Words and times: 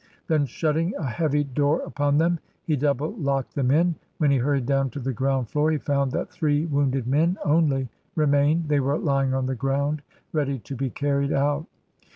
Then, 0.25 0.47
shutting 0.47 0.95
a 0.95 1.05
heavy 1.05 1.43
door 1.43 1.81
upon 1.81 2.17
them, 2.17 2.39
he 2.63 2.75
double 2.75 3.11
locked 3.17 3.53
them 3.53 3.69
in. 3.69 3.93
When 4.17 4.31
he 4.31 4.37
hurried 4.37 4.65
down 4.65 4.89
to 4.89 4.99
the 4.99 5.13
ground 5.13 5.49
floor, 5.49 5.69
he 5.69 5.77
found 5.77 6.11
that 6.13 6.31
three 6.31 6.65
wounded 6.65 7.05
men 7.05 7.37
only 7.45 7.87
re 8.15 8.25
mained; 8.25 8.67
they 8.67 8.79
were 8.79 8.97
lying 8.97 9.35
on 9.35 9.45
the 9.45 9.53
ground, 9.53 10.01
ready 10.33 10.57
to 10.57 10.75
be 10.75 10.89
carried 10.89 11.31
out. 11.31 11.67